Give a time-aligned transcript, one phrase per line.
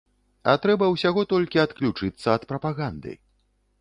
[0.53, 3.11] А трэба ўсяго толькі адключыцца ад прапаганды.